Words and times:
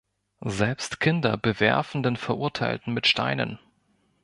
Selbst 0.47 0.99
Kinder 0.99 1.37
bewerfen 1.37 2.01
den 2.01 2.15
Verurteilten 2.17 2.91
mit 2.91 3.05
Steinen. 3.05 3.59